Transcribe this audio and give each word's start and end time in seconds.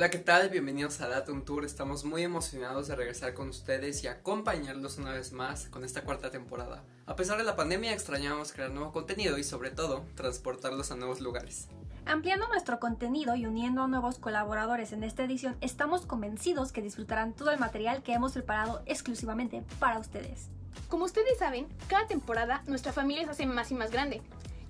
Hola, 0.00 0.08
¿qué 0.08 0.16
tal? 0.16 0.48
Bienvenidos 0.48 1.02
a 1.02 1.08
Datum 1.08 1.44
Tour. 1.44 1.66
Estamos 1.66 2.06
muy 2.06 2.22
emocionados 2.22 2.88
de 2.88 2.96
regresar 2.96 3.34
con 3.34 3.50
ustedes 3.50 4.02
y 4.02 4.06
acompañarlos 4.06 4.96
una 4.96 5.12
vez 5.12 5.30
más 5.30 5.66
con 5.66 5.84
esta 5.84 6.04
cuarta 6.04 6.30
temporada. 6.30 6.82
A 7.04 7.16
pesar 7.16 7.36
de 7.36 7.44
la 7.44 7.54
pandemia, 7.54 7.92
extrañamos 7.92 8.50
crear 8.54 8.70
nuevo 8.70 8.92
contenido 8.92 9.36
y 9.36 9.44
sobre 9.44 9.68
todo, 9.68 10.06
transportarlos 10.14 10.90
a 10.90 10.96
nuevos 10.96 11.20
lugares. 11.20 11.68
Ampliando 12.06 12.48
nuestro 12.48 12.80
contenido 12.80 13.34
y 13.34 13.44
uniendo 13.44 13.82
a 13.82 13.88
nuevos 13.88 14.18
colaboradores 14.18 14.92
en 14.92 15.04
esta 15.04 15.24
edición, 15.24 15.58
estamos 15.60 16.06
convencidos 16.06 16.72
que 16.72 16.80
disfrutarán 16.80 17.34
todo 17.34 17.50
el 17.50 17.60
material 17.60 18.02
que 18.02 18.14
hemos 18.14 18.32
preparado 18.32 18.80
exclusivamente 18.86 19.62
para 19.80 19.98
ustedes. 19.98 20.48
Como 20.88 21.04
ustedes 21.04 21.36
saben, 21.38 21.68
cada 21.88 22.06
temporada 22.06 22.62
nuestra 22.66 22.94
familia 22.94 23.26
se 23.26 23.32
hace 23.32 23.44
más 23.44 23.70
y 23.70 23.74
más 23.74 23.90
grande. 23.90 24.22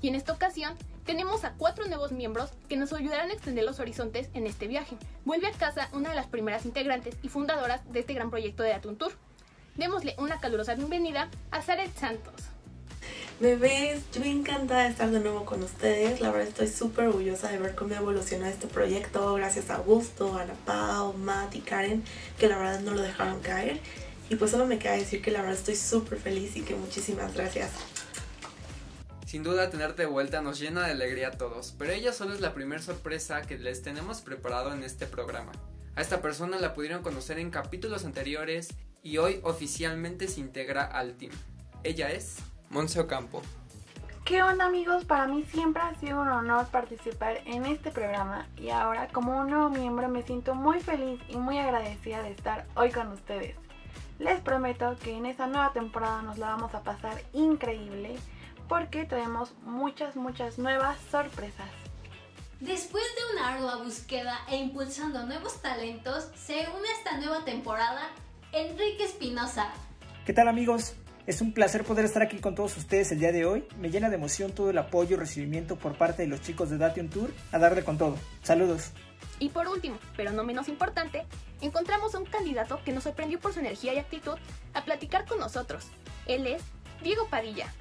Y 0.02 0.08
en 0.08 0.16
esta 0.16 0.32
ocasión 0.32 0.74
tenemos 1.10 1.42
a 1.42 1.54
cuatro 1.54 1.88
nuevos 1.88 2.12
miembros 2.12 2.50
que 2.68 2.76
nos 2.76 2.92
ayudarán 2.92 3.30
a 3.30 3.32
extender 3.32 3.64
los 3.64 3.80
horizontes 3.80 4.28
en 4.32 4.46
este 4.46 4.68
viaje. 4.68 4.96
Vuelve 5.24 5.48
a 5.48 5.50
casa 5.50 5.88
una 5.92 6.10
de 6.10 6.14
las 6.14 6.28
primeras 6.28 6.64
integrantes 6.64 7.16
y 7.20 7.28
fundadoras 7.28 7.80
de 7.92 7.98
este 7.98 8.14
gran 8.14 8.30
proyecto 8.30 8.62
de 8.62 8.74
Atun 8.74 8.94
Tour. 8.94 9.10
Démosle 9.74 10.14
una 10.18 10.38
calurosa 10.38 10.76
bienvenida 10.76 11.28
a 11.50 11.62
Zaret 11.62 11.92
Santos. 11.98 12.34
Bebés, 13.40 14.04
yo 14.12 14.22
encantada 14.22 14.84
de 14.84 14.90
estar 14.90 15.10
de 15.10 15.18
nuevo 15.18 15.44
con 15.44 15.64
ustedes. 15.64 16.20
La 16.20 16.30
verdad 16.30 16.46
estoy 16.46 16.68
súper 16.68 17.08
orgullosa 17.08 17.50
de 17.50 17.58
ver 17.58 17.74
cómo 17.74 17.92
evoluciona 17.92 18.48
este 18.48 18.68
proyecto. 18.68 19.34
Gracias 19.34 19.68
a 19.70 19.78
Augusto, 19.78 20.38
Ana 20.38 20.54
Pau, 20.64 21.14
Matt 21.14 21.56
y 21.56 21.60
Karen, 21.60 22.04
que 22.38 22.46
la 22.46 22.56
verdad 22.56 22.78
no 22.82 22.92
lo 22.92 23.02
dejaron 23.02 23.40
caer. 23.40 23.80
Y 24.28 24.36
pues 24.36 24.52
solo 24.52 24.64
me 24.64 24.78
queda 24.78 24.92
decir 24.92 25.20
que 25.20 25.32
la 25.32 25.40
verdad 25.40 25.56
estoy 25.58 25.74
súper 25.74 26.20
feliz 26.20 26.54
y 26.54 26.60
que 26.60 26.76
muchísimas 26.76 27.34
gracias. 27.34 27.72
Sin 29.30 29.44
duda 29.44 29.70
tenerte 29.70 30.02
de 30.02 30.08
vuelta 30.08 30.42
nos 30.42 30.58
llena 30.58 30.84
de 30.84 30.90
alegría 30.90 31.28
a 31.28 31.30
todos, 31.30 31.72
pero 31.78 31.92
ella 31.92 32.12
solo 32.12 32.34
es 32.34 32.40
la 32.40 32.52
primera 32.52 32.82
sorpresa 32.82 33.42
que 33.42 33.56
les 33.58 33.80
tenemos 33.80 34.22
preparado 34.22 34.74
en 34.74 34.82
este 34.82 35.06
programa. 35.06 35.52
A 35.94 36.00
esta 36.00 36.20
persona 36.20 36.58
la 36.58 36.74
pudieron 36.74 37.04
conocer 37.04 37.38
en 37.38 37.52
capítulos 37.52 38.04
anteriores 38.04 38.74
y 39.04 39.18
hoy 39.18 39.38
oficialmente 39.44 40.26
se 40.26 40.40
integra 40.40 40.82
al 40.82 41.14
team. 41.14 41.30
Ella 41.84 42.10
es 42.10 42.38
Monse 42.70 42.98
Ocampo. 42.98 43.40
¿Qué 44.24 44.42
onda 44.42 44.66
amigos? 44.66 45.04
Para 45.04 45.28
mí 45.28 45.44
siempre 45.44 45.80
ha 45.80 45.94
sido 45.94 46.22
un 46.22 46.28
honor 46.28 46.66
participar 46.66 47.38
en 47.46 47.66
este 47.66 47.92
programa 47.92 48.48
y 48.56 48.70
ahora 48.70 49.06
como 49.12 49.38
un 49.38 49.50
nuevo 49.50 49.70
miembro 49.70 50.08
me 50.08 50.24
siento 50.24 50.56
muy 50.56 50.80
feliz 50.80 51.20
y 51.28 51.36
muy 51.36 51.56
agradecida 51.56 52.24
de 52.24 52.32
estar 52.32 52.66
hoy 52.74 52.90
con 52.90 53.06
ustedes. 53.12 53.54
Les 54.18 54.40
prometo 54.40 54.96
que 55.04 55.16
en 55.16 55.24
esta 55.24 55.46
nueva 55.46 55.72
temporada 55.72 56.20
nos 56.20 56.36
la 56.36 56.48
vamos 56.48 56.74
a 56.74 56.82
pasar 56.82 57.22
increíble 57.32 58.18
porque 58.70 59.04
tenemos 59.04 59.52
muchas, 59.64 60.14
muchas 60.14 60.56
nuevas 60.56 60.96
sorpresas. 61.10 61.68
Después 62.60 63.02
de 63.02 63.34
una 63.34 63.54
ardua 63.54 63.82
búsqueda 63.82 64.38
e 64.48 64.58
impulsando 64.58 65.26
nuevos 65.26 65.60
talentos, 65.60 66.28
se 66.36 66.68
une 66.68 66.88
a 66.88 66.98
esta 66.98 67.18
nueva 67.18 67.44
temporada 67.44 68.00
Enrique 68.52 69.02
Espinosa. 69.04 69.72
¿Qué 70.24 70.32
tal 70.32 70.46
amigos? 70.46 70.94
Es 71.26 71.40
un 71.40 71.52
placer 71.52 71.82
poder 71.82 72.04
estar 72.04 72.22
aquí 72.22 72.38
con 72.38 72.54
todos 72.54 72.76
ustedes 72.76 73.10
el 73.10 73.18
día 73.18 73.32
de 73.32 73.44
hoy. 73.44 73.66
Me 73.80 73.90
llena 73.90 74.08
de 74.08 74.14
emoción 74.14 74.52
todo 74.52 74.70
el 74.70 74.78
apoyo 74.78 75.16
y 75.16 75.18
recibimiento 75.18 75.74
por 75.74 75.98
parte 75.98 76.22
de 76.22 76.28
los 76.28 76.40
chicos 76.40 76.70
de 76.70 76.78
Dation 76.78 77.08
Tour 77.08 77.32
a 77.50 77.58
darle 77.58 77.82
con 77.82 77.98
todo. 77.98 78.16
Saludos. 78.44 78.92
Y 79.40 79.48
por 79.48 79.66
último, 79.66 79.98
pero 80.16 80.30
no 80.30 80.44
menos 80.44 80.68
importante, 80.68 81.26
encontramos 81.60 82.14
a 82.14 82.18
un 82.18 82.24
candidato 82.24 82.80
que 82.84 82.92
nos 82.92 83.02
sorprendió 83.02 83.40
por 83.40 83.52
su 83.52 83.58
energía 83.58 83.94
y 83.94 83.98
actitud 83.98 84.38
a 84.74 84.84
platicar 84.84 85.26
con 85.26 85.40
nosotros. 85.40 85.88
Él 86.26 86.46
es 86.46 86.62
Diego 87.02 87.26
Padilla, 87.28 87.72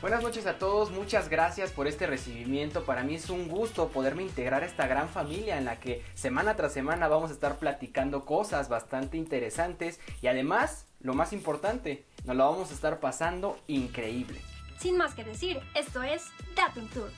Buenas 0.00 0.22
noches 0.22 0.46
a 0.46 0.58
todos, 0.58 0.92
muchas 0.92 1.28
gracias 1.28 1.72
por 1.72 1.88
este 1.88 2.06
recibimiento. 2.06 2.84
Para 2.84 3.02
mí 3.02 3.16
es 3.16 3.30
un 3.30 3.48
gusto 3.48 3.88
poderme 3.88 4.22
integrar 4.22 4.62
a 4.62 4.66
esta 4.66 4.86
gran 4.86 5.08
familia 5.08 5.58
en 5.58 5.64
la 5.64 5.80
que 5.80 6.04
semana 6.14 6.54
tras 6.54 6.72
semana 6.72 7.08
vamos 7.08 7.30
a 7.30 7.32
estar 7.34 7.58
platicando 7.58 8.24
cosas 8.24 8.68
bastante 8.68 9.16
interesantes 9.16 9.98
y 10.22 10.28
además, 10.28 10.86
lo 11.00 11.14
más 11.14 11.32
importante, 11.32 12.06
nos 12.24 12.36
lo 12.36 12.48
vamos 12.48 12.70
a 12.70 12.74
estar 12.74 13.00
pasando 13.00 13.58
increíble. 13.66 14.40
Sin 14.78 14.96
más 14.96 15.14
que 15.16 15.24
decir, 15.24 15.58
esto 15.74 16.00
es 16.04 16.26
Datum 16.54 16.86
Tour. 16.90 17.10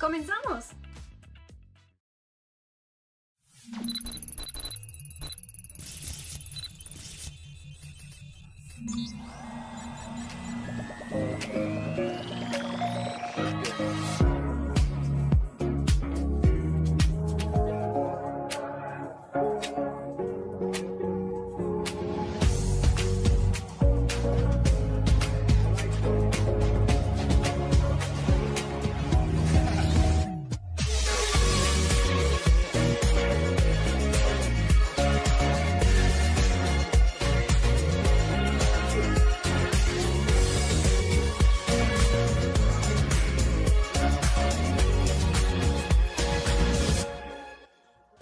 ¡Comenzamos! 0.00 0.68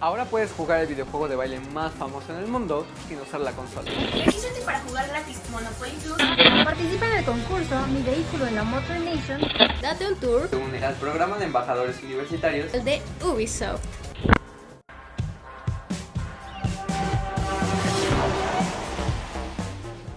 Ahora 0.02 0.24
puedes 0.24 0.50
jugar 0.52 0.80
el 0.80 0.86
videojuego 0.86 1.28
de 1.28 1.36
baile 1.36 1.60
más 1.74 1.92
famoso 1.92 2.32
en 2.32 2.38
el 2.38 2.46
mundo 2.46 2.86
sin 3.06 3.20
usar 3.20 3.42
la 3.42 3.52
consola. 3.52 3.90
Regístrate 3.90 4.62
para 4.64 4.80
jugar 4.80 5.06
gratis 5.06 5.38
Monopoly 5.50 5.92
Tour. 6.02 6.16
Participa 6.64 7.06
en 7.06 7.18
el 7.18 7.24
concurso 7.26 7.86
Mi 7.88 8.02
vehículo 8.02 8.46
en 8.46 8.54
la 8.54 8.62
Motor 8.62 8.98
Nation. 9.00 9.42
Date 9.82 10.08
un 10.08 10.16
tour 10.18 10.48
Se 10.48 10.56
une 10.56 10.82
al 10.82 10.94
programa 10.94 11.36
de 11.36 11.44
embajadores 11.44 12.02
universitarios 12.02 12.72
el 12.72 12.82
de 12.82 13.02
Ubisoft. 13.22 13.82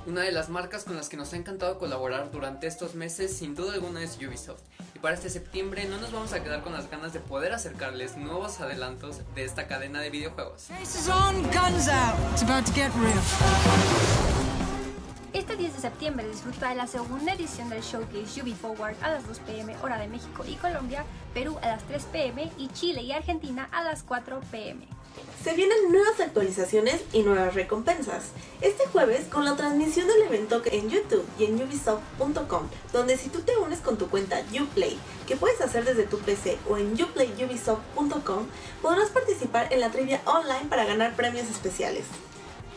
Una 0.07 0.21
de 0.21 0.31
las 0.31 0.47
marcas 0.47 0.85
con 0.85 0.95
las 0.95 1.09
que 1.09 1.17
nos 1.17 1.33
ha 1.33 1.35
encantado 1.35 1.77
colaborar 1.77 2.31
durante 2.31 2.67
estos 2.67 2.95
meses 2.95 3.35
sin 3.35 3.53
duda 3.53 3.73
alguna 3.73 4.01
es 4.01 4.17
Ubisoft. 4.17 4.61
Para 5.03 5.15
este 5.15 5.29
septiembre 5.29 5.83
no 5.83 5.97
nos 5.97 6.13
vamos 6.13 6.31
a 6.31 6.41
quedar 6.41 6.63
con 6.63 6.71
las 6.71 6.89
ganas 6.89 7.11
de 7.11 7.19
poder 7.19 7.51
acercarles 7.51 8.15
nuevos 8.15 8.61
adelantos 8.61 9.19
de 9.35 9.43
esta 9.43 9.67
cadena 9.67 9.99
de 9.99 10.09
videojuegos. 10.09 10.61
Faces 10.61 11.09
on, 11.09 11.43
guns 11.51 11.89
out. 11.89 12.15
It's 12.31 12.41
about 12.41 12.65
to 12.65 12.71
get 12.71 12.89
real. 12.95 13.21
Este 15.33 15.57
10 15.57 15.73
de 15.73 15.81
septiembre 15.81 16.25
disfruta 16.25 16.69
de 16.69 16.75
la 16.75 16.87
segunda 16.87 17.33
edición 17.33 17.69
del 17.69 17.81
showcase 17.81 18.41
Ubi 18.41 18.53
Forward 18.53 18.95
a 19.01 19.11
las 19.11 19.27
2 19.27 19.39
pm 19.39 19.75
hora 19.83 19.97
de 19.97 20.07
México 20.07 20.45
y 20.47 20.53
Colombia, 20.55 21.03
Perú 21.33 21.59
a 21.61 21.67
las 21.67 21.83
3 21.83 22.05
pm 22.05 22.49
y 22.57 22.69
Chile 22.69 23.01
y 23.01 23.11
Argentina 23.11 23.67
a 23.73 23.83
las 23.83 24.03
4 24.03 24.39
pm. 24.51 24.87
Se 25.43 25.53
vienen 25.53 25.91
nuevas 25.91 26.19
actualizaciones 26.21 27.01
y 27.11 27.23
nuevas 27.23 27.53
recompensas. 27.53 28.31
Este 28.61 28.87
jueves 28.87 29.25
con 29.27 29.43
la 29.43 29.57
transmisión 29.57 30.07
del 30.07 30.21
evento 30.21 30.61
en 30.65 30.89
YouTube 30.89 31.25
y 31.37 31.45
en 31.45 31.61
ubisoft.com, 31.61 32.69
donde 32.93 33.17
si 33.17 33.27
tú 33.27 33.41
te 33.41 33.57
unes 33.57 33.79
con 33.79 33.97
tu 33.97 34.07
cuenta 34.09 34.41
Uplay, 34.57 34.97
que 35.27 35.35
puedes 35.35 35.59
hacer 35.59 35.83
desde 35.83 36.03
tu 36.03 36.17
PC 36.19 36.57
o 36.69 36.77
en 36.77 36.93
uplayubisoft.com, 36.93 38.47
podrás 38.81 39.09
participar 39.09 39.67
en 39.73 39.81
la 39.81 39.91
trivia 39.91 40.21
online 40.25 40.69
para 40.69 40.85
ganar 40.85 41.13
premios 41.15 41.49
especiales. 41.49 42.05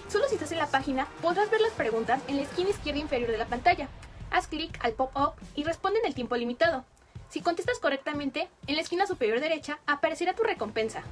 Solo 0.09 0.29
si 0.29 0.35
estás 0.35 0.51
en 0.51 0.59
la 0.59 0.67
página 0.67 1.07
podrás 1.23 1.49
ver 1.51 1.61
las 1.61 1.73
preguntas 1.73 2.21
en 2.27 2.37
la 2.37 2.43
esquina 2.43 2.71
izquierda 2.71 3.01
inferior 3.01 3.31
de 3.31 3.39
la 3.39 3.47
pantalla. 3.47 3.89
Haz 4.31 4.49
clic 4.49 4.77
al 4.83 4.93
pop-up 4.93 5.35
y 5.55 5.63
responde 5.63 6.01
en 6.01 6.07
el 6.07 6.15
tiempo 6.15 6.37
limitado. 6.37 6.85
Si 7.29 7.41
contestas 7.43 7.79
correctamente, 7.79 8.49
en 8.67 8.77
la 8.77 8.83
esquina 8.83 9.07
superior 9.07 9.41
derecha 9.41 9.79
aparecerá 9.87 10.35
tu 10.35 10.43
recompensa. 10.43 11.05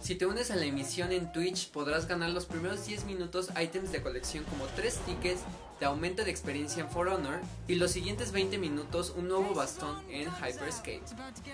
Si 0.00 0.14
te 0.14 0.26
unes 0.26 0.50
a 0.50 0.56
la 0.56 0.64
emisión 0.64 1.10
en 1.10 1.32
Twitch 1.32 1.70
podrás 1.70 2.06
ganar 2.06 2.30
los 2.30 2.46
primeros 2.46 2.86
10 2.86 3.06
minutos 3.06 3.50
ítems 3.60 3.90
de 3.92 4.02
colección 4.02 4.44
como 4.44 4.66
3 4.76 4.94
tickets 4.98 5.40
de 5.80 5.86
aumento 5.86 6.24
de 6.24 6.30
experiencia 6.30 6.82
en 6.82 6.88
For 6.88 7.08
Honor 7.08 7.40
y 7.66 7.74
los 7.74 7.90
siguientes 7.90 8.32
20 8.32 8.56
minutos 8.58 9.12
un 9.16 9.28
nuevo 9.28 9.54
bastón 9.54 9.96
en 10.08 10.28
Hyperscape. 10.28 11.02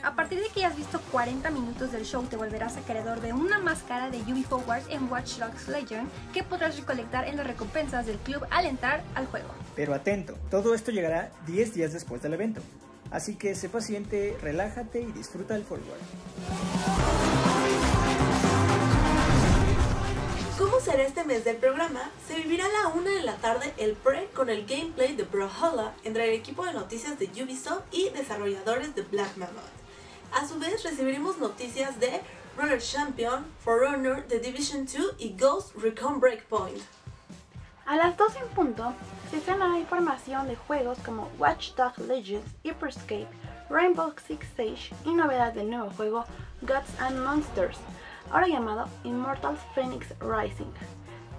A 0.02 0.14
partir 0.14 0.40
de 0.40 0.48
que 0.48 0.64
hayas 0.64 0.76
visto 0.76 1.00
40 1.10 1.50
minutos 1.50 1.92
del 1.92 2.04
show 2.04 2.24
te 2.26 2.36
volverás 2.36 2.76
acreedor 2.76 3.20
de 3.20 3.32
una 3.32 3.58
máscara 3.58 4.10
de 4.10 4.18
Ubi 4.18 4.44
Forward 4.44 4.82
en 4.90 5.10
Watch 5.10 5.38
Dogs 5.38 5.68
Legion 5.68 6.08
que 6.34 6.42
podrás 6.42 6.76
recolectar 6.76 7.26
en 7.26 7.36
las 7.36 7.46
recompensas 7.46 8.06
del 8.06 8.18
club 8.18 8.44
al 8.50 8.66
entrar 8.66 9.02
al 9.14 9.26
juego. 9.26 9.48
Pero 9.74 9.94
atento, 9.94 10.36
todo 10.50 10.74
esto 10.74 10.90
llegará 10.90 11.32
10 11.46 11.74
días 11.74 11.92
después 11.92 12.22
del 12.22 12.34
evento. 12.34 12.60
Así 13.10 13.34
que 13.34 13.54
sé 13.54 13.68
paciente, 13.68 14.36
relájate 14.40 15.00
y 15.00 15.12
disfruta 15.12 15.54
del 15.54 15.64
forward. 15.64 17.01
Este 21.12 21.24
mes 21.24 21.44
del 21.44 21.56
programa? 21.56 22.10
Se 22.26 22.36
vivirá 22.36 22.64
a 22.64 22.68
la 22.68 22.88
una 22.88 23.10
de 23.10 23.22
la 23.22 23.36
tarde 23.36 23.74
el 23.76 23.92
pre 23.92 24.30
con 24.34 24.48
el 24.48 24.64
gameplay 24.64 25.14
de 25.14 25.24
Brawlhalla 25.24 25.92
entre 26.04 26.24
el 26.24 26.40
equipo 26.40 26.64
de 26.64 26.72
noticias 26.72 27.18
de 27.18 27.26
Ubisoft 27.26 27.82
y 27.90 28.08
desarrolladores 28.08 28.94
de 28.94 29.02
Black 29.02 29.36
Mammoth. 29.36 29.62
A 30.32 30.48
su 30.48 30.58
vez 30.58 30.82
recibiremos 30.82 31.36
noticias 31.36 32.00
de 32.00 32.22
Roller 32.56 32.80
Champion, 32.80 33.44
For 33.62 33.84
Honor, 33.84 34.22
The 34.26 34.38
Division 34.38 34.86
2 34.86 35.16
y 35.18 35.36
Ghost 35.38 35.76
Recon 35.76 36.18
Breakpoint. 36.18 36.80
A 37.84 37.96
las 37.96 38.16
12 38.16 38.38
en 38.38 38.48
punto 38.48 38.94
se 39.30 39.36
estrenará 39.36 39.78
información 39.78 40.48
de 40.48 40.56
juegos 40.56 40.96
como 41.04 41.30
Watch 41.38 41.74
Dogs 41.74 41.98
Legends, 41.98 42.50
Hyperscape, 42.62 43.28
Rainbow 43.68 44.14
Six 44.26 44.46
Siege 44.56 44.94
y 45.04 45.12
novedad 45.12 45.52
del 45.52 45.68
nuevo 45.68 45.90
juego 45.90 46.24
Gods 46.62 46.98
and 47.00 47.22
Monsters, 47.22 47.76
ahora 48.30 48.48
llamado 48.48 48.88
Immortals 49.04 49.60
Phoenix 49.74 50.06
Rising. 50.20 50.72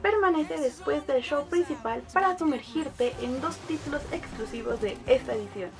Permanece 0.04 0.60
después 0.60 1.08
del 1.08 1.24
show 1.24 1.46
principal 1.46 2.04
para 2.12 2.38
sumergirte 2.38 3.14
en 3.22 3.40
dos 3.40 3.56
títulos 3.60 4.02
exclusivos 4.12 4.82
de 4.82 4.98
esta 5.08 5.34
edición. 5.34 5.72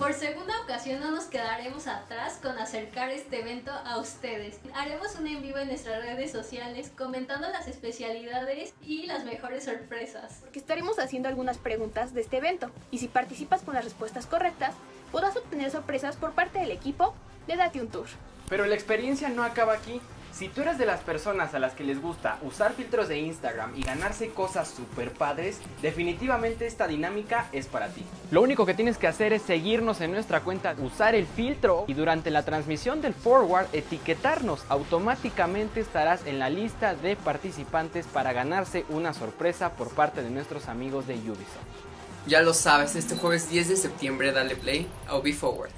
Por 0.00 0.12
segunda 0.12 0.60
ocasión 0.62 1.00
no 1.00 1.12
nos 1.12 1.26
quedaremos 1.26 1.86
atrás 1.86 2.40
con 2.42 2.58
acercar 2.58 3.10
este 3.10 3.40
evento 3.40 3.70
a 3.70 3.98
ustedes. 3.98 4.58
Haremos 4.74 5.14
un 5.20 5.28
en 5.28 5.40
vivo 5.40 5.58
en 5.58 5.68
nuestras 5.68 6.02
redes 6.02 6.32
sociales 6.32 6.90
comentando 6.98 7.48
las 7.48 7.68
especialidades 7.68 8.74
y 8.82 9.06
las 9.06 9.24
mejores 9.24 9.64
sorpresas. 9.64 10.38
Porque 10.40 10.58
estaremos 10.58 10.98
haciendo 10.98 11.28
algunas 11.28 11.58
preguntas 11.58 12.12
de 12.12 12.22
este 12.22 12.38
evento 12.38 12.72
y 12.90 12.98
si 12.98 13.06
participas 13.06 13.62
con 13.62 13.74
las 13.74 13.84
respuestas 13.84 14.26
correctas, 14.26 14.74
podrás 15.12 15.36
obtener 15.36 15.70
sorpresas 15.70 16.16
por 16.16 16.32
parte 16.32 16.58
del 16.58 16.72
equipo 16.72 17.14
de 17.46 17.54
Date 17.54 17.80
un 17.80 17.88
Tour. 17.88 18.06
Pero 18.48 18.66
la 18.66 18.74
experiencia 18.74 19.28
no 19.28 19.44
acaba 19.44 19.74
aquí. 19.74 20.00
Si 20.36 20.48
tú 20.50 20.60
eres 20.60 20.76
de 20.76 20.84
las 20.84 21.00
personas 21.00 21.54
a 21.54 21.58
las 21.58 21.72
que 21.72 21.82
les 21.82 22.02
gusta 22.02 22.38
usar 22.42 22.74
filtros 22.74 23.08
de 23.08 23.18
Instagram 23.20 23.74
y 23.74 23.82
ganarse 23.82 24.28
cosas 24.28 24.68
super 24.68 25.10
padres, 25.10 25.60
definitivamente 25.80 26.66
esta 26.66 26.86
dinámica 26.86 27.48
es 27.52 27.68
para 27.68 27.88
ti. 27.88 28.04
Lo 28.30 28.42
único 28.42 28.66
que 28.66 28.74
tienes 28.74 28.98
que 28.98 29.06
hacer 29.06 29.32
es 29.32 29.40
seguirnos 29.40 30.02
en 30.02 30.12
nuestra 30.12 30.40
cuenta, 30.40 30.76
usar 30.78 31.14
el 31.14 31.26
filtro 31.26 31.86
y 31.86 31.94
durante 31.94 32.30
la 32.30 32.44
transmisión 32.44 33.00
del 33.00 33.14
forward 33.14 33.66
etiquetarnos. 33.72 34.62
Automáticamente 34.68 35.80
estarás 35.80 36.26
en 36.26 36.38
la 36.38 36.50
lista 36.50 36.94
de 36.94 37.16
participantes 37.16 38.06
para 38.06 38.34
ganarse 38.34 38.84
una 38.90 39.14
sorpresa 39.14 39.72
por 39.72 39.88
parte 39.88 40.22
de 40.22 40.28
nuestros 40.28 40.68
amigos 40.68 41.06
de 41.06 41.14
Ubisoft. 41.14 41.86
Ya 42.26 42.42
lo 42.42 42.52
sabes, 42.52 42.94
este 42.94 43.16
jueves 43.16 43.48
10 43.48 43.70
de 43.70 43.76
septiembre 43.76 44.32
dale 44.32 44.54
play 44.54 44.86
a 45.06 45.18
Forward. 45.32 45.70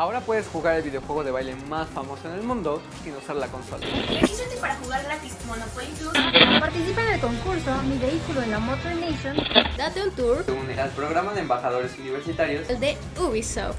Ahora 0.00 0.22
puedes 0.22 0.48
jugar 0.48 0.76
el 0.76 0.82
videojuego 0.82 1.22
de 1.22 1.30
baile 1.30 1.54
más 1.68 1.86
famoso 1.90 2.26
en 2.26 2.36
el 2.36 2.42
mundo 2.42 2.80
sin 3.04 3.14
usar 3.16 3.36
la 3.36 3.48
consola. 3.48 3.86
Regístrate 4.08 4.56
para 4.58 4.74
jugar 4.76 5.04
gratis 5.04 5.36
Monopoly 5.46 5.88
Plus. 5.88 6.12
Participa 6.58 7.02
en 7.02 7.12
el 7.12 7.20
concurso 7.20 7.82
Mi 7.82 7.98
Vehículo 7.98 8.40
en 8.40 8.50
la 8.50 8.60
Motor 8.60 8.94
Nation. 8.94 9.36
Date 9.76 10.02
un 10.02 10.10
tour 10.12 10.42
Se 10.42 10.52
une 10.52 10.80
al 10.80 10.88
programa 10.92 11.34
de 11.34 11.40
embajadores 11.40 11.98
universitarios. 11.98 12.66
de 12.66 12.96
Ubisoft. 13.18 13.76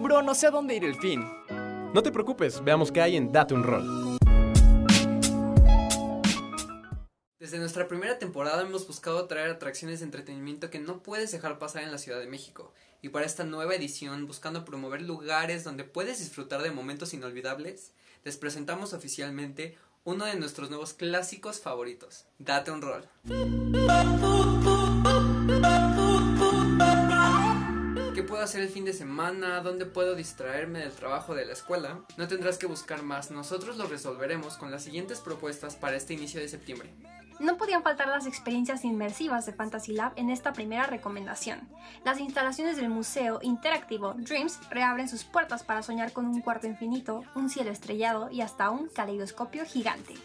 Bro, 0.00 0.22
no 0.22 0.32
sé 0.36 0.46
a 0.46 0.52
dónde 0.52 0.76
ir 0.76 0.84
el 0.84 0.94
fin. 0.94 1.28
No 1.92 2.04
te 2.04 2.12
preocupes, 2.12 2.62
veamos 2.62 2.92
qué 2.92 3.02
hay 3.02 3.16
en 3.16 3.32
Date 3.32 3.54
un 3.54 3.64
Rol. 3.64 4.18
Desde 7.40 7.58
nuestra 7.58 7.88
primera 7.88 8.16
temporada 8.20 8.62
hemos 8.62 8.86
buscado 8.86 9.26
traer 9.26 9.50
atracciones 9.50 9.98
de 9.98 10.04
entretenimiento 10.04 10.70
que 10.70 10.78
no 10.78 11.02
puedes 11.02 11.32
dejar 11.32 11.58
pasar 11.58 11.82
en 11.82 11.90
la 11.90 11.98
Ciudad 11.98 12.20
de 12.20 12.28
México. 12.28 12.72
Y 13.02 13.08
para 13.08 13.24
esta 13.24 13.44
nueva 13.44 13.74
edición, 13.74 14.26
buscando 14.26 14.64
promover 14.64 15.00
lugares 15.00 15.64
donde 15.64 15.84
puedes 15.84 16.18
disfrutar 16.18 16.62
de 16.62 16.70
momentos 16.70 17.14
inolvidables, 17.14 17.92
les 18.24 18.36
presentamos 18.36 18.92
oficialmente 18.92 19.78
uno 20.04 20.26
de 20.26 20.36
nuestros 20.36 20.68
nuevos 20.68 20.92
clásicos 20.92 21.60
favoritos, 21.60 22.26
Date 22.38 22.70
un 22.70 22.82
rol. 22.82 23.08
¿Qué 28.14 28.22
puedo 28.22 28.42
hacer 28.42 28.60
el 28.60 28.68
fin 28.68 28.84
de 28.84 28.92
semana? 28.92 29.60
¿Dónde 29.60 29.86
puedo 29.86 30.14
distraerme 30.14 30.80
del 30.80 30.92
trabajo 30.92 31.34
de 31.34 31.46
la 31.46 31.54
escuela? 31.54 32.04
No 32.18 32.28
tendrás 32.28 32.58
que 32.58 32.66
buscar 32.66 33.02
más, 33.02 33.30
nosotros 33.30 33.78
lo 33.78 33.86
resolveremos 33.86 34.58
con 34.58 34.70
las 34.70 34.84
siguientes 34.84 35.20
propuestas 35.20 35.74
para 35.74 35.96
este 35.96 36.12
inicio 36.12 36.40
de 36.40 36.48
septiembre. 36.48 36.90
No 37.40 37.56
podían 37.56 37.82
faltar 37.82 38.06
las 38.08 38.26
experiencias 38.26 38.84
inmersivas 38.84 39.46
de 39.46 39.54
Fantasy 39.54 39.94
Lab 39.94 40.12
en 40.16 40.28
esta 40.28 40.52
primera 40.52 40.84
recomendación. 40.84 41.66
Las 42.04 42.20
instalaciones 42.20 42.76
del 42.76 42.90
museo 42.90 43.38
interactivo 43.40 44.12
Dreams 44.12 44.60
reabren 44.68 45.08
sus 45.08 45.24
puertas 45.24 45.62
para 45.62 45.82
soñar 45.82 46.12
con 46.12 46.26
un 46.26 46.42
cuarto 46.42 46.66
infinito, 46.66 47.24
un 47.34 47.48
cielo 47.48 47.70
estrellado 47.70 48.30
y 48.30 48.42
hasta 48.42 48.68
un 48.68 48.88
caleidoscopio 48.88 49.64
gigante. 49.64 50.16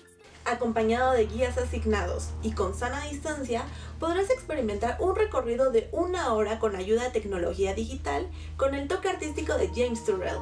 Acompañado 0.44 1.14
de 1.14 1.26
guías 1.26 1.58
asignados 1.58 2.32
y 2.44 2.52
con 2.52 2.76
sana 2.76 3.00
distancia, 3.06 3.64
podrás 3.98 4.30
experimentar 4.30 4.98
un 5.00 5.16
recorrido 5.16 5.72
de 5.72 5.88
una 5.94 6.34
hora 6.34 6.60
con 6.60 6.76
ayuda 6.76 7.04
de 7.04 7.12
tecnología 7.12 7.74
digital 7.74 8.30
con 8.58 8.76
el 8.76 8.90
toque 8.90 9.08
artístico 9.08 9.54
de 9.58 9.70
James 9.74 10.04
Turrell. 10.04 10.42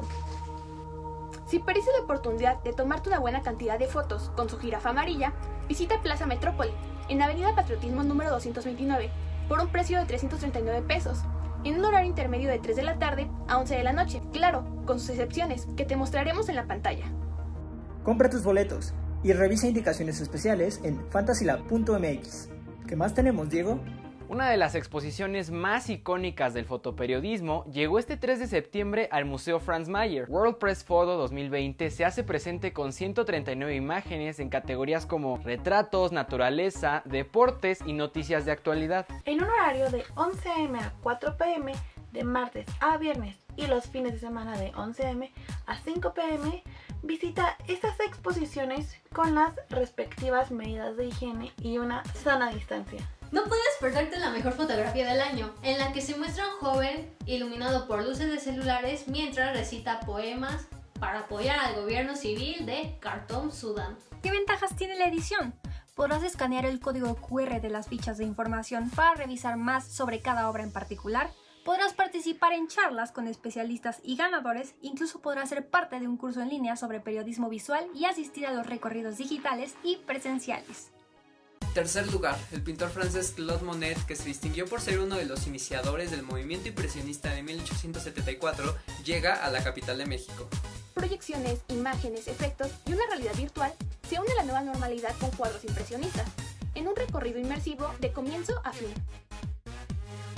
Si 1.46 1.60
parece 1.60 1.88
la 1.96 2.02
oportunidad 2.02 2.60
de 2.64 2.72
tomarte 2.72 3.10
una 3.10 3.20
buena 3.20 3.42
cantidad 3.42 3.78
de 3.78 3.86
fotos 3.86 4.32
con 4.34 4.48
su 4.48 4.58
jirafa 4.58 4.90
amarilla, 4.90 5.32
visita 5.68 6.00
Plaza 6.02 6.26
Metrópoli, 6.26 6.70
en 7.08 7.22
Avenida 7.22 7.54
Patriotismo 7.54 8.02
número 8.02 8.30
229, 8.30 9.10
por 9.48 9.60
un 9.60 9.68
precio 9.68 9.98
de 9.98 10.06
339 10.06 10.82
pesos, 10.86 11.18
en 11.64 11.78
un 11.78 11.84
horario 11.84 12.08
intermedio 12.08 12.50
de 12.50 12.58
3 12.58 12.76
de 12.76 12.82
la 12.82 12.98
tarde 12.98 13.28
a 13.48 13.58
11 13.58 13.76
de 13.76 13.84
la 13.84 13.92
noche, 13.92 14.22
claro, 14.32 14.64
con 14.86 15.00
sus 15.00 15.10
excepciones, 15.10 15.66
que 15.76 15.84
te 15.84 15.96
mostraremos 15.96 16.48
en 16.48 16.56
la 16.56 16.66
pantalla. 16.66 17.06
Compra 18.02 18.28
tus 18.28 18.42
boletos 18.42 18.94
y 19.22 19.32
revisa 19.32 19.66
indicaciones 19.66 20.20
especiales 20.20 20.80
en 20.84 21.00
fantasylab.mx. 21.10 22.48
¿Qué 22.86 22.96
más 22.96 23.14
tenemos, 23.14 23.48
Diego? 23.48 23.80
Una 24.26 24.48
de 24.48 24.56
las 24.56 24.74
exposiciones 24.74 25.50
más 25.50 25.90
icónicas 25.90 26.54
del 26.54 26.64
fotoperiodismo 26.64 27.64
llegó 27.66 27.98
este 27.98 28.16
3 28.16 28.38
de 28.38 28.46
septiembre 28.46 29.08
al 29.12 29.26
Museo 29.26 29.60
Franz 29.60 29.88
Mayer. 29.88 30.24
World 30.30 30.56
Press 30.56 30.82
Photo 30.82 31.18
2020 31.18 31.90
se 31.90 32.06
hace 32.06 32.24
presente 32.24 32.72
con 32.72 32.94
139 32.94 33.76
imágenes 33.76 34.40
en 34.40 34.48
categorías 34.48 35.04
como 35.04 35.36
retratos, 35.44 36.10
naturaleza, 36.10 37.02
deportes 37.04 37.80
y 37.84 37.92
noticias 37.92 38.46
de 38.46 38.52
actualidad. 38.52 39.06
En 39.26 39.42
un 39.42 39.50
horario 39.50 39.90
de 39.90 40.04
11 40.14 40.50
am 40.50 40.76
a 40.76 40.92
4 41.02 41.36
pm, 41.36 41.72
de 42.12 42.24
martes 42.24 42.66
a 42.80 42.96
viernes 42.96 43.36
y 43.56 43.66
los 43.66 43.86
fines 43.88 44.12
de 44.12 44.20
semana 44.20 44.56
de 44.56 44.72
11 44.74 45.06
am 45.06 45.22
a 45.66 45.76
5 45.76 46.14
pm, 46.14 46.62
visita 47.02 47.58
estas 47.68 48.00
exposiciones 48.00 48.96
con 49.12 49.34
las 49.34 49.52
respectivas 49.68 50.50
medidas 50.50 50.96
de 50.96 51.06
higiene 51.06 51.52
y 51.60 51.76
una 51.78 52.04
sana 52.14 52.50
distancia. 52.50 53.00
No 53.32 53.44
puedes 53.44 53.64
perderte 53.80 54.18
la 54.18 54.30
mejor 54.30 54.52
fotografía 54.52 55.08
del 55.08 55.20
año, 55.20 55.54
en 55.62 55.78
la 55.78 55.92
que 55.92 56.00
se 56.00 56.16
muestra 56.16 56.46
un 56.46 56.60
joven 56.60 57.16
iluminado 57.26 57.86
por 57.86 58.04
luces 58.04 58.30
de 58.30 58.38
celulares 58.38 59.08
mientras 59.08 59.56
recita 59.56 60.00
poemas 60.00 60.66
para 61.00 61.20
apoyar 61.20 61.58
al 61.58 61.74
gobierno 61.74 62.16
civil 62.16 62.64
de 62.66 62.96
Khartoum, 63.00 63.50
Sudán. 63.50 63.98
¿Qué 64.22 64.30
ventajas 64.30 64.76
tiene 64.76 64.96
la 64.96 65.06
edición? 65.06 65.54
Podrás 65.94 66.22
escanear 66.22 66.64
el 66.66 66.80
código 66.80 67.14
QR 67.16 67.60
de 67.60 67.70
las 67.70 67.88
fichas 67.88 68.18
de 68.18 68.24
información 68.24 68.90
para 68.90 69.14
revisar 69.14 69.56
más 69.56 69.86
sobre 69.86 70.20
cada 70.20 70.48
obra 70.48 70.62
en 70.62 70.72
particular. 70.72 71.30
Podrás 71.64 71.94
participar 71.94 72.52
en 72.52 72.68
charlas 72.68 73.12
con 73.12 73.26
especialistas 73.26 74.00
y 74.02 74.16
ganadores, 74.16 74.74
incluso 74.82 75.20
podrás 75.20 75.48
ser 75.48 75.68
parte 75.68 75.98
de 76.00 76.08
un 76.08 76.16
curso 76.16 76.42
en 76.42 76.50
línea 76.50 76.76
sobre 76.76 77.00
periodismo 77.00 77.48
visual 77.48 77.86
y 77.94 78.04
asistir 78.04 78.46
a 78.46 78.52
los 78.52 78.66
recorridos 78.66 79.18
digitales 79.18 79.74
y 79.82 79.96
presenciales. 79.98 80.93
Tercer 81.74 82.06
lugar, 82.12 82.38
el 82.52 82.62
pintor 82.62 82.88
francés 82.90 83.32
Claude 83.34 83.64
Monet, 83.64 83.98
que 84.06 84.14
se 84.14 84.26
distinguió 84.26 84.64
por 84.64 84.80
ser 84.80 85.00
uno 85.00 85.16
de 85.16 85.24
los 85.24 85.48
iniciadores 85.48 86.12
del 86.12 86.22
movimiento 86.22 86.68
impresionista 86.68 87.34
de 87.34 87.42
1874, 87.42 88.76
llega 89.04 89.44
a 89.44 89.50
la 89.50 89.64
capital 89.64 89.98
de 89.98 90.06
México. 90.06 90.48
Proyecciones, 90.94 91.58
imágenes, 91.66 92.28
efectos 92.28 92.70
y 92.86 92.92
una 92.92 93.04
realidad 93.08 93.34
virtual 93.34 93.74
se 94.08 94.20
une 94.20 94.30
a 94.30 94.36
la 94.36 94.44
nueva 94.44 94.62
normalidad 94.62 95.16
con 95.18 95.32
cuadros 95.32 95.64
impresionistas, 95.64 96.28
en 96.76 96.86
un 96.86 96.94
recorrido 96.94 97.40
inmersivo 97.40 97.92
de 97.98 98.12
comienzo 98.12 98.60
a 98.62 98.72
fin. 98.72 98.94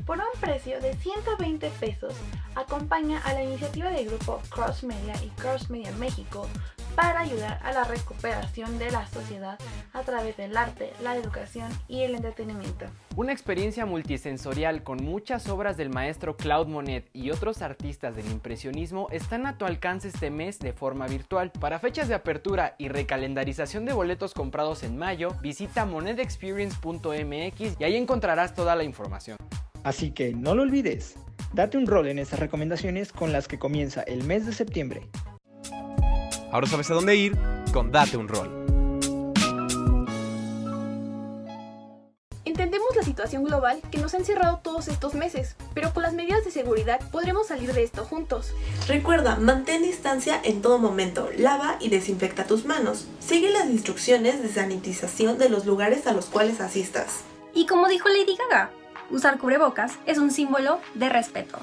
Por 0.06 0.16
un 0.16 0.40
precio 0.40 0.80
de 0.80 0.96
120 0.96 1.68
pesos, 1.78 2.14
acompaña 2.54 3.20
a 3.20 3.34
la 3.34 3.42
iniciativa 3.42 3.90
del 3.90 4.06
grupo 4.06 4.40
Cross 4.48 4.84
Media 4.84 5.14
y 5.22 5.28
Cross 5.38 5.68
Media 5.68 5.92
México 5.98 6.48
para 6.96 7.20
ayudar 7.20 7.60
a 7.62 7.72
la 7.72 7.84
recuperación 7.84 8.78
de 8.78 8.90
la 8.90 9.06
sociedad 9.06 9.58
a 9.92 10.02
través 10.02 10.36
del 10.38 10.56
arte, 10.56 10.92
la 11.02 11.14
educación 11.14 11.70
y 11.86 12.02
el 12.02 12.14
entretenimiento. 12.14 12.86
Una 13.16 13.32
experiencia 13.32 13.84
multisensorial 13.86 14.82
con 14.82 15.04
muchas 15.04 15.48
obras 15.48 15.76
del 15.76 15.90
maestro 15.90 16.36
Claude 16.36 16.70
Monet 16.70 17.08
y 17.12 17.30
otros 17.30 17.60
artistas 17.62 18.16
del 18.16 18.26
impresionismo 18.30 19.08
están 19.10 19.46
a 19.46 19.58
tu 19.58 19.66
alcance 19.66 20.08
este 20.08 20.30
mes 20.30 20.58
de 20.58 20.72
forma 20.72 21.06
virtual. 21.06 21.52
Para 21.52 21.78
fechas 21.78 22.08
de 22.08 22.14
apertura 22.14 22.74
y 22.78 22.88
recalendarización 22.88 23.84
de 23.84 23.92
boletos 23.92 24.32
comprados 24.32 24.82
en 24.82 24.96
mayo, 24.96 25.28
visita 25.42 25.84
monetexperience.mx 25.84 27.78
y 27.78 27.84
ahí 27.84 27.96
encontrarás 27.96 28.54
toda 28.54 28.74
la 28.74 28.84
información. 28.84 29.36
Así 29.84 30.10
que 30.12 30.32
no 30.32 30.54
lo 30.54 30.62
olvides. 30.62 31.16
Date 31.52 31.76
un 31.78 31.86
rol 31.86 32.08
en 32.08 32.18
estas 32.18 32.40
recomendaciones 32.40 33.12
con 33.12 33.32
las 33.32 33.46
que 33.48 33.58
comienza 33.58 34.02
el 34.02 34.24
mes 34.24 34.46
de 34.46 34.52
septiembre. 34.52 35.08
Ahora 36.56 36.68
sabes 36.68 36.90
a 36.90 36.94
dónde 36.94 37.14
ir 37.14 37.36
con 37.70 37.92
Date 37.92 38.16
un 38.16 38.28
Rol. 38.28 38.48
Entendemos 42.46 42.96
la 42.96 43.02
situación 43.02 43.44
global 43.44 43.82
que 43.90 43.98
nos 43.98 44.14
ha 44.14 44.16
encerrado 44.16 44.60
todos 44.62 44.88
estos 44.88 45.12
meses, 45.12 45.54
pero 45.74 45.92
con 45.92 46.02
las 46.02 46.14
medidas 46.14 46.46
de 46.46 46.50
seguridad 46.50 46.98
podremos 47.10 47.48
salir 47.48 47.74
de 47.74 47.82
esto 47.82 48.06
juntos. 48.06 48.54
Recuerda, 48.88 49.36
mantén 49.36 49.82
distancia 49.82 50.40
en 50.44 50.62
todo 50.62 50.78
momento, 50.78 51.28
lava 51.36 51.76
y 51.78 51.90
desinfecta 51.90 52.46
tus 52.46 52.64
manos. 52.64 53.06
Sigue 53.20 53.50
las 53.50 53.66
instrucciones 53.66 54.42
de 54.42 54.48
sanitización 54.48 55.36
de 55.36 55.50
los 55.50 55.66
lugares 55.66 56.06
a 56.06 56.14
los 56.14 56.24
cuales 56.24 56.62
asistas. 56.62 57.20
Y 57.52 57.66
como 57.66 57.86
dijo 57.86 58.08
Lady 58.08 58.34
Gaga, 58.34 58.70
usar 59.10 59.38
cubrebocas 59.38 59.98
es 60.06 60.16
un 60.16 60.30
símbolo 60.30 60.80
de 60.94 61.10
respeto. 61.10 61.58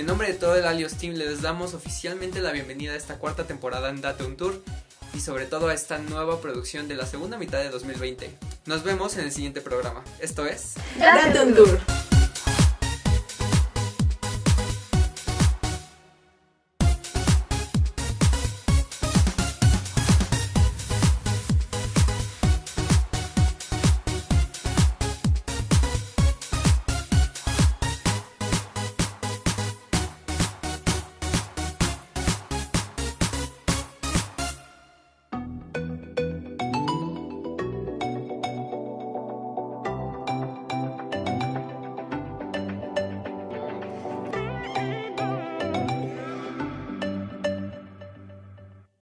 En 0.00 0.06
nombre 0.06 0.28
de 0.28 0.32
todo 0.32 0.56
el 0.56 0.64
Alios 0.64 0.94
Team 0.94 1.12
les 1.12 1.42
damos 1.42 1.74
oficialmente 1.74 2.40
la 2.40 2.52
bienvenida 2.52 2.94
a 2.94 2.96
esta 2.96 3.18
cuarta 3.18 3.44
temporada 3.44 3.90
en 3.90 4.00
Date 4.00 4.24
un 4.24 4.34
Tour 4.34 4.62
y 5.12 5.20
sobre 5.20 5.44
todo 5.44 5.68
a 5.68 5.74
esta 5.74 5.98
nueva 5.98 6.40
producción 6.40 6.88
de 6.88 6.94
la 6.94 7.04
segunda 7.04 7.36
mitad 7.36 7.58
de 7.58 7.68
2020. 7.68 8.30
Nos 8.64 8.82
vemos 8.82 9.18
en 9.18 9.24
el 9.24 9.32
siguiente 9.32 9.60
programa. 9.60 10.02
Esto 10.18 10.46
es 10.46 10.76
Date 10.98 11.40
un 11.40 11.54
tour. 11.54 11.99